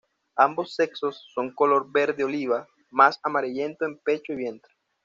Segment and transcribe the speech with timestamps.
[0.35, 4.73] Ambos sexos son color verde oliva, más amarillento en pecho y vientre.